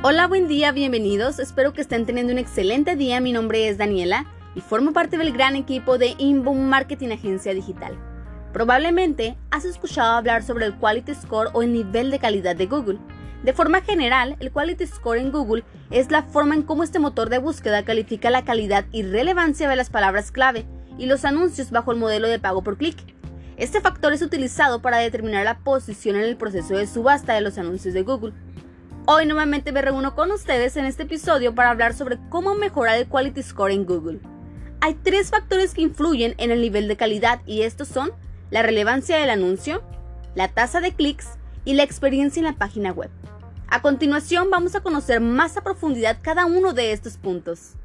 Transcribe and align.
Hola, 0.00 0.28
buen 0.28 0.46
día, 0.46 0.70
bienvenidos. 0.70 1.40
Espero 1.40 1.72
que 1.72 1.80
estén 1.80 2.06
teniendo 2.06 2.32
un 2.32 2.38
excelente 2.38 2.94
día. 2.94 3.18
Mi 3.18 3.32
nombre 3.32 3.68
es 3.68 3.78
Daniela 3.78 4.26
y 4.54 4.60
formo 4.60 4.92
parte 4.92 5.18
del 5.18 5.32
gran 5.32 5.56
equipo 5.56 5.98
de 5.98 6.14
Inboom 6.18 6.56
Marketing 6.56 7.08
Agencia 7.08 7.52
Digital. 7.52 7.98
Probablemente 8.52 9.36
has 9.50 9.64
escuchado 9.64 10.12
hablar 10.12 10.44
sobre 10.44 10.66
el 10.66 10.76
Quality 10.76 11.16
Score 11.16 11.50
o 11.52 11.64
el 11.64 11.72
nivel 11.72 12.12
de 12.12 12.20
calidad 12.20 12.54
de 12.54 12.66
Google. 12.66 13.00
De 13.42 13.52
forma 13.52 13.80
general, 13.80 14.36
el 14.38 14.52
Quality 14.52 14.86
Score 14.86 15.18
en 15.18 15.32
Google 15.32 15.64
es 15.90 16.12
la 16.12 16.22
forma 16.22 16.54
en 16.54 16.62
cómo 16.62 16.84
este 16.84 17.00
motor 17.00 17.28
de 17.28 17.38
búsqueda 17.38 17.84
califica 17.84 18.30
la 18.30 18.44
calidad 18.44 18.84
y 18.92 19.02
relevancia 19.02 19.68
de 19.68 19.74
las 19.74 19.90
palabras 19.90 20.30
clave 20.30 20.64
y 20.96 21.06
los 21.06 21.24
anuncios 21.24 21.72
bajo 21.72 21.90
el 21.90 21.98
modelo 21.98 22.28
de 22.28 22.38
pago 22.38 22.62
por 22.62 22.78
clic. 22.78 22.98
Este 23.56 23.80
factor 23.80 24.12
es 24.12 24.22
utilizado 24.22 24.80
para 24.80 24.98
determinar 24.98 25.44
la 25.44 25.58
posición 25.58 26.14
en 26.14 26.22
el 26.22 26.36
proceso 26.36 26.76
de 26.76 26.86
subasta 26.86 27.34
de 27.34 27.40
los 27.40 27.58
anuncios 27.58 27.92
de 27.92 28.04
Google. 28.04 28.32
Hoy 29.10 29.24
nuevamente 29.24 29.72
me 29.72 29.80
reúno 29.80 30.14
con 30.14 30.30
ustedes 30.32 30.76
en 30.76 30.84
este 30.84 31.04
episodio 31.04 31.54
para 31.54 31.70
hablar 31.70 31.94
sobre 31.94 32.18
cómo 32.28 32.54
mejorar 32.54 32.98
el 32.98 33.08
Quality 33.08 33.42
Score 33.42 33.72
en 33.72 33.86
Google. 33.86 34.20
Hay 34.82 34.92
tres 35.02 35.30
factores 35.30 35.72
que 35.72 35.80
influyen 35.80 36.34
en 36.36 36.50
el 36.50 36.60
nivel 36.60 36.88
de 36.88 36.98
calidad 36.98 37.40
y 37.46 37.62
estos 37.62 37.88
son 37.88 38.12
la 38.50 38.60
relevancia 38.60 39.16
del 39.16 39.30
anuncio, 39.30 39.82
la 40.34 40.48
tasa 40.48 40.82
de 40.82 40.92
clics 40.92 41.38
y 41.64 41.72
la 41.72 41.84
experiencia 41.84 42.40
en 42.40 42.44
la 42.44 42.58
página 42.58 42.92
web. 42.92 43.08
A 43.68 43.80
continuación 43.80 44.50
vamos 44.50 44.74
a 44.74 44.82
conocer 44.82 45.22
más 45.22 45.56
a 45.56 45.62
profundidad 45.62 46.18
cada 46.20 46.44
uno 46.44 46.74
de 46.74 46.92
estos 46.92 47.16
puntos. 47.16 47.76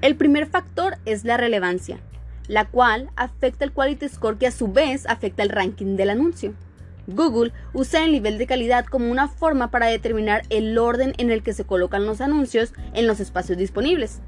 El 0.00 0.14
primer 0.14 0.46
factor 0.46 0.94
es 1.06 1.24
la 1.24 1.38
relevancia, 1.38 1.98
la 2.46 2.66
cual 2.66 3.10
afecta 3.16 3.64
el 3.64 3.72
quality 3.72 4.08
score 4.08 4.38
que 4.38 4.46
a 4.46 4.52
su 4.52 4.68
vez 4.68 5.06
afecta 5.08 5.42
el 5.42 5.48
ranking 5.48 5.96
del 5.96 6.10
anuncio. 6.10 6.54
Google 7.06 7.52
usa 7.72 8.04
el 8.04 8.12
nivel 8.12 8.38
de 8.38 8.46
calidad 8.46 8.84
como 8.86 9.10
una 9.10 9.28
forma 9.28 9.70
para 9.70 9.86
determinar 9.86 10.42
el 10.50 10.78
orden 10.78 11.14
en 11.18 11.30
el 11.30 11.42
que 11.42 11.52
se 11.52 11.64
colocan 11.64 12.06
los 12.06 12.20
anuncios 12.20 12.72
en 12.94 13.06
los 13.06 13.20
espacios 13.20 13.58
disponibles. 13.58 14.20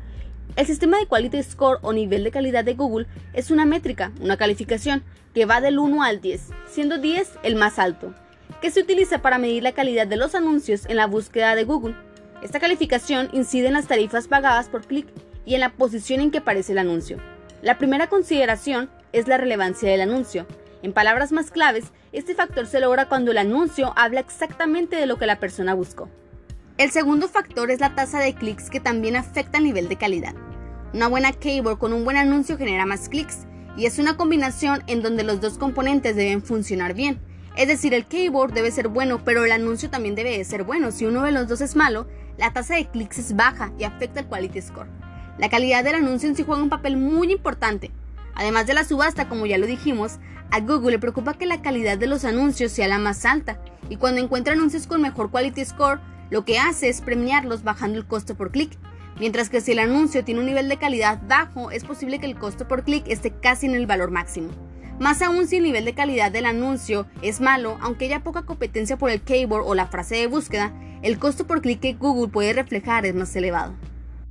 El 0.56 0.66
sistema 0.66 0.98
de 0.98 1.06
Quality 1.06 1.42
Score 1.42 1.78
o 1.82 1.92
nivel 1.92 2.22
de 2.24 2.30
calidad 2.30 2.64
de 2.64 2.74
Google 2.74 3.06
es 3.32 3.50
una 3.50 3.64
métrica, 3.64 4.12
una 4.20 4.36
calificación, 4.36 5.02
que 5.34 5.46
va 5.46 5.60
del 5.60 5.78
1 5.78 6.02
al 6.02 6.20
10, 6.20 6.50
siendo 6.68 6.98
10 6.98 7.38
el 7.42 7.56
más 7.56 7.78
alto, 7.80 8.14
que 8.60 8.70
se 8.70 8.80
utiliza 8.80 9.18
para 9.18 9.38
medir 9.38 9.64
la 9.64 9.72
calidad 9.72 10.06
de 10.06 10.16
los 10.16 10.34
anuncios 10.34 10.86
en 10.86 10.96
la 10.96 11.06
búsqueda 11.06 11.56
de 11.56 11.64
Google. 11.64 11.96
Esta 12.42 12.60
calificación 12.60 13.30
incide 13.32 13.66
en 13.66 13.72
las 13.72 13.88
tarifas 13.88 14.28
pagadas 14.28 14.68
por 14.68 14.86
clic 14.86 15.08
y 15.44 15.54
en 15.54 15.60
la 15.60 15.72
posición 15.72 16.20
en 16.20 16.30
que 16.30 16.38
aparece 16.38 16.72
el 16.72 16.78
anuncio. 16.78 17.18
La 17.62 17.78
primera 17.78 18.08
consideración 18.08 18.90
es 19.12 19.26
la 19.26 19.38
relevancia 19.38 19.90
del 19.90 20.02
anuncio. 20.02 20.46
En 20.84 20.92
palabras 20.92 21.32
más 21.32 21.50
claves, 21.50 21.86
este 22.12 22.34
factor 22.34 22.66
se 22.66 22.78
logra 22.78 23.08
cuando 23.08 23.30
el 23.30 23.38
anuncio 23.38 23.94
habla 23.96 24.20
exactamente 24.20 24.96
de 24.96 25.06
lo 25.06 25.16
que 25.16 25.24
la 25.24 25.40
persona 25.40 25.72
buscó. 25.72 26.10
El 26.76 26.90
segundo 26.90 27.26
factor 27.26 27.70
es 27.70 27.80
la 27.80 27.94
tasa 27.94 28.18
de 28.20 28.34
clics 28.34 28.68
que 28.68 28.80
también 28.80 29.16
afecta 29.16 29.56
el 29.56 29.64
nivel 29.64 29.88
de 29.88 29.96
calidad. 29.96 30.34
Una 30.92 31.08
buena 31.08 31.32
keyword 31.32 31.78
con 31.78 31.94
un 31.94 32.04
buen 32.04 32.18
anuncio 32.18 32.58
genera 32.58 32.84
más 32.84 33.08
clics 33.08 33.46
y 33.78 33.86
es 33.86 33.98
una 33.98 34.18
combinación 34.18 34.82
en 34.86 35.00
donde 35.00 35.24
los 35.24 35.40
dos 35.40 35.56
componentes 35.56 36.16
deben 36.16 36.42
funcionar 36.42 36.92
bien. 36.92 37.18
Es 37.56 37.66
decir, 37.66 37.94
el 37.94 38.04
keyword 38.04 38.52
debe 38.52 38.70
ser 38.70 38.88
bueno, 38.88 39.24
pero 39.24 39.42
el 39.46 39.52
anuncio 39.52 39.88
también 39.88 40.14
debe 40.14 40.36
de 40.36 40.44
ser 40.44 40.64
bueno. 40.64 40.92
Si 40.92 41.06
uno 41.06 41.22
de 41.22 41.32
los 41.32 41.48
dos 41.48 41.62
es 41.62 41.76
malo, 41.76 42.06
la 42.36 42.52
tasa 42.52 42.74
de 42.74 42.88
clics 42.88 43.18
es 43.18 43.34
baja 43.34 43.72
y 43.78 43.84
afecta 43.84 44.20
el 44.20 44.26
quality 44.26 44.60
score. 44.60 44.90
La 45.38 45.48
calidad 45.48 45.82
del 45.82 45.94
anuncio 45.94 46.28
en 46.28 46.36
sí 46.36 46.44
juega 46.44 46.62
un 46.62 46.68
papel 46.68 46.98
muy 46.98 47.32
importante. 47.32 47.90
Además 48.34 48.66
de 48.66 48.74
la 48.74 48.84
subasta, 48.84 49.30
como 49.30 49.46
ya 49.46 49.56
lo 49.56 49.66
dijimos, 49.66 50.18
a 50.54 50.60
Google 50.60 50.92
le 50.92 50.98
preocupa 51.00 51.34
que 51.34 51.46
la 51.46 51.62
calidad 51.62 51.98
de 51.98 52.06
los 52.06 52.24
anuncios 52.24 52.70
sea 52.70 52.86
la 52.86 53.00
más 53.00 53.24
alta, 53.24 53.58
y 53.90 53.96
cuando 53.96 54.20
encuentra 54.20 54.52
anuncios 54.52 54.86
con 54.86 55.02
mejor 55.02 55.32
quality 55.32 55.64
score, 55.64 55.98
lo 56.30 56.44
que 56.44 56.60
hace 56.60 56.88
es 56.88 57.00
premiarlos 57.00 57.64
bajando 57.64 57.98
el 57.98 58.06
costo 58.06 58.36
por 58.36 58.52
clic. 58.52 58.78
Mientras 59.18 59.50
que 59.50 59.60
si 59.60 59.72
el 59.72 59.80
anuncio 59.80 60.24
tiene 60.24 60.38
un 60.38 60.46
nivel 60.46 60.68
de 60.68 60.76
calidad 60.76 61.20
bajo, 61.26 61.72
es 61.72 61.82
posible 61.82 62.20
que 62.20 62.26
el 62.26 62.38
costo 62.38 62.68
por 62.68 62.84
clic 62.84 63.02
esté 63.08 63.32
casi 63.32 63.66
en 63.66 63.74
el 63.74 63.86
valor 63.86 64.12
máximo. 64.12 64.50
Más 65.00 65.22
aún 65.22 65.48
si 65.48 65.56
el 65.56 65.64
nivel 65.64 65.84
de 65.86 65.94
calidad 65.94 66.30
del 66.30 66.46
anuncio 66.46 67.08
es 67.20 67.40
malo, 67.40 67.76
aunque 67.80 68.04
haya 68.04 68.22
poca 68.22 68.42
competencia 68.42 68.96
por 68.96 69.10
el 69.10 69.22
keyword 69.22 69.66
o 69.66 69.74
la 69.74 69.88
frase 69.88 70.14
de 70.14 70.28
búsqueda, 70.28 70.72
el 71.02 71.18
costo 71.18 71.48
por 71.48 71.62
clic 71.62 71.80
que 71.80 71.94
Google 71.94 72.30
puede 72.30 72.52
reflejar 72.52 73.06
es 73.06 73.14
más 73.16 73.34
elevado. 73.34 73.74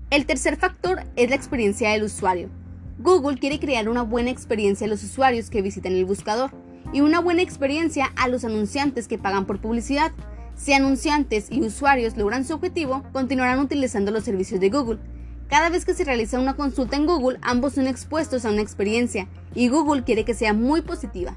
El 0.10 0.26
tercer 0.26 0.56
factor 0.56 1.02
es 1.18 1.30
la 1.30 1.36
experiencia 1.36 1.90
del 1.90 2.04
usuario. 2.04 2.50
Google 3.00 3.38
quiere 3.38 3.60
crear 3.60 3.90
una 3.90 4.04
buena 4.04 4.30
experiencia 4.30 4.86
a 4.86 4.90
los 4.90 5.04
usuarios 5.04 5.50
que 5.50 5.62
visitan 5.62 5.94
el 5.94 6.06
buscador 6.06 6.52
y 6.94 7.02
una 7.02 7.20
buena 7.20 7.42
experiencia 7.42 8.12
a 8.16 8.28
los 8.28 8.46
anunciantes 8.46 9.08
que 9.08 9.18
pagan 9.18 9.46
por 9.46 9.60
publicidad. 9.60 10.12
Si 10.56 10.74
anunciantes 10.74 11.48
y 11.50 11.62
usuarios 11.62 12.16
logran 12.16 12.46
su 12.46 12.54
objetivo, 12.54 13.04
continuarán 13.12 13.60
utilizando 13.60 14.12
los 14.12 14.24
servicios 14.24 14.60
de 14.60 14.70
Google. 14.70 15.00
Cada 15.50 15.70
vez 15.70 15.86
que 15.86 15.96
se 15.96 16.04
realiza 16.04 16.40
una 16.40 16.56
consulta 16.56 16.96
en 16.96 17.08
Google, 17.08 17.40
ambos 17.42 17.74
son 17.74 17.88
expuestos 17.88 18.46
a 18.46 18.52
una 18.52 18.62
experiencia 18.62 19.28
y 19.56 19.70
Google 19.70 20.04
quiere 20.04 20.24
que 20.24 20.36
sea 20.36 20.54
muy 20.54 20.82
positiva. 20.82 21.36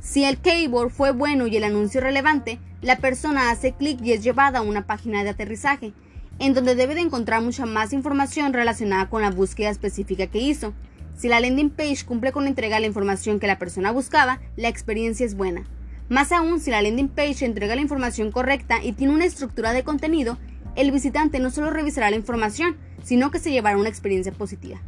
Si 0.00 0.24
el 0.24 0.38
keyword 0.38 0.90
fue 0.90 1.12
bueno 1.12 1.46
y 1.46 1.56
el 1.56 1.64
anuncio 1.64 2.00
relevante, 2.00 2.58
la 2.82 2.98
persona 2.98 3.50
hace 3.50 3.72
clic 3.72 4.00
y 4.02 4.12
es 4.12 4.22
llevada 4.22 4.58
a 4.58 4.62
una 4.62 4.86
página 4.86 5.22
de 5.24 5.30
aterrizaje, 5.30 5.94
en 6.38 6.52
donde 6.52 6.74
debe 6.74 6.94
de 6.94 7.00
encontrar 7.00 7.42
mucha 7.42 7.64
más 7.64 7.92
información 7.92 8.52
relacionada 8.52 9.08
con 9.08 9.22
la 9.22 9.30
búsqueda 9.30 9.70
específica 9.70 10.26
que 10.26 10.38
hizo. 10.38 10.74
Si 11.16 11.28
la 11.28 11.40
landing 11.40 11.70
page 11.70 12.04
cumple 12.04 12.30
con 12.30 12.44
la 12.44 12.50
entrega 12.50 12.76
de 12.76 12.82
la 12.82 12.86
información 12.86 13.40
que 13.40 13.46
la 13.46 13.58
persona 13.58 13.90
buscaba, 13.90 14.40
la 14.56 14.68
experiencia 14.68 15.24
es 15.24 15.34
buena. 15.34 15.64
Más 16.08 16.30
aún, 16.30 16.60
si 16.60 16.70
la 16.70 16.82
landing 16.82 17.08
page 17.08 17.44
entrega 17.44 17.74
la 17.74 17.80
información 17.80 18.30
correcta 18.30 18.84
y 18.84 18.92
tiene 18.92 19.14
una 19.14 19.24
estructura 19.24 19.72
de 19.72 19.82
contenido, 19.82 20.38
el 20.76 20.92
visitante 20.92 21.38
no 21.38 21.50
solo 21.50 21.70
revisará 21.70 22.10
la 22.10 22.16
información, 22.16 22.76
sino 23.02 23.30
que 23.30 23.38
se 23.38 23.50
llevará 23.50 23.78
una 23.78 23.88
experiencia 23.88 24.30
positiva. 24.30 24.78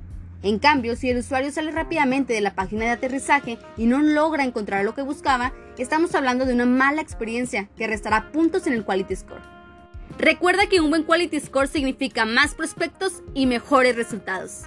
En 0.43 0.59
cambio, 0.59 0.95
si 0.95 1.11
el 1.11 1.19
usuario 1.19 1.51
sale 1.51 1.73
rápidamente 1.73 2.35
de 2.35 2.41
la 2.41 2.55
página 2.55 2.85
de 2.85 2.91
aterrizaje 2.91 3.59
y 3.77 3.87
no 3.87 4.01
logra 4.03 4.45
encontrar 4.45 4.85
lo 4.85 4.95
que 4.95 5.03
buscaba, 5.03 5.53
estamos 5.79 6.15
hablando 6.15 6.45
de 6.45 6.53
una 6.53 6.67
mala 6.67 7.01
experiencia 7.01 7.69
que 7.77 7.89
restará 7.89 8.31
puntos 8.31 8.67
en 8.67 8.75
el 8.75 8.85
Quality 8.85 9.17
Score. 9.17 9.43
Recuerda 10.19 10.67
que 10.67 10.81
un 10.81 10.91
buen 10.91 11.05
Quality 11.05 11.41
Score 11.41 11.69
significa 11.69 12.25
más 12.25 12.55
prospectos 12.55 13.23
y 13.35 13.47
mejores 13.47 13.97
resultados. 13.97 14.63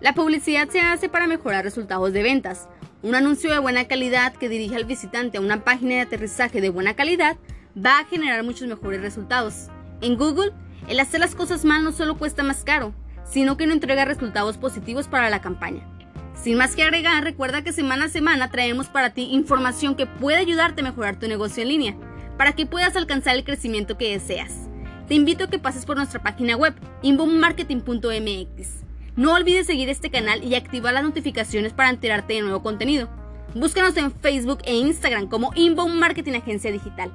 La 0.00 0.14
publicidad 0.14 0.66
se 0.70 0.80
hace 0.80 1.10
para 1.10 1.26
mejorar 1.26 1.62
resultados 1.62 2.14
de 2.14 2.22
ventas. 2.22 2.68
Un 3.02 3.14
anuncio 3.14 3.52
de 3.52 3.58
buena 3.58 3.86
calidad 3.86 4.32
que 4.32 4.48
dirige 4.48 4.74
al 4.76 4.86
visitante 4.86 5.36
a 5.36 5.42
una 5.42 5.62
página 5.62 5.96
de 5.96 6.00
aterrizaje 6.00 6.62
de 6.62 6.70
buena 6.70 6.94
calidad 6.94 7.36
va 7.76 7.98
a 7.98 8.06
generar 8.06 8.42
muchos 8.42 8.66
mejores 8.66 9.02
resultados. 9.02 9.68
En 10.00 10.16
Google, 10.16 10.52
el 10.88 11.00
hacer 11.00 11.20
las 11.20 11.34
cosas 11.34 11.66
mal 11.66 11.84
no 11.84 11.92
solo 11.92 12.16
cuesta 12.16 12.42
más 12.42 12.64
caro, 12.64 12.94
sino 13.24 13.58
que 13.58 13.66
no 13.66 13.74
entrega 13.74 14.06
resultados 14.06 14.56
positivos 14.56 15.06
para 15.06 15.28
la 15.28 15.42
campaña. 15.42 15.86
Sin 16.34 16.56
más 16.56 16.74
que 16.74 16.82
agregar, 16.82 17.22
recuerda 17.22 17.62
que 17.62 17.74
semana 17.74 18.06
a 18.06 18.08
semana 18.08 18.50
traemos 18.50 18.88
para 18.88 19.10
ti 19.10 19.28
información 19.30 19.96
que 19.96 20.06
puede 20.06 20.38
ayudarte 20.38 20.80
a 20.80 20.84
mejorar 20.84 21.18
tu 21.18 21.28
negocio 21.28 21.62
en 21.62 21.68
línea, 21.68 21.94
para 22.38 22.54
que 22.54 22.64
puedas 22.64 22.96
alcanzar 22.96 23.36
el 23.36 23.44
crecimiento 23.44 23.98
que 23.98 24.12
deseas. 24.12 24.70
Te 25.08 25.14
invito 25.14 25.44
a 25.44 25.50
que 25.50 25.58
pases 25.58 25.84
por 25.84 25.98
nuestra 25.98 26.22
página 26.22 26.56
web, 26.56 26.74
inboommarketing.mx 27.02 28.89
no 29.20 29.34
olvides 29.34 29.66
seguir 29.66 29.90
este 29.90 30.10
canal 30.10 30.42
y 30.42 30.54
activar 30.54 30.94
las 30.94 31.02
notificaciones 31.02 31.74
para 31.74 31.90
enterarte 31.90 32.32
de 32.32 32.40
nuevo 32.40 32.62
contenido. 32.62 33.10
Búscanos 33.54 33.94
en 33.98 34.12
Facebook 34.12 34.60
e 34.64 34.74
Instagram 34.74 35.28
como 35.28 35.52
Inbound 35.54 36.00
Marketing 36.00 36.32
Agencia 36.32 36.72
Digital. 36.72 37.12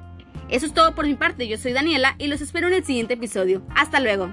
Eso 0.48 0.66
es 0.66 0.72
todo 0.72 0.94
por 0.94 1.04
mi 1.04 1.16
parte, 1.16 1.48
yo 1.48 1.58
soy 1.58 1.72
Daniela 1.72 2.14
y 2.18 2.28
los 2.28 2.40
espero 2.40 2.68
en 2.68 2.74
el 2.74 2.84
siguiente 2.84 3.14
episodio. 3.14 3.60
Hasta 3.74 3.98
luego. 3.98 4.30